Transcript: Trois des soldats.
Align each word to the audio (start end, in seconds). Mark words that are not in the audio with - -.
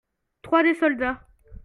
Trois 0.41 0.63
des 0.63 0.73
soldats. 0.73 1.21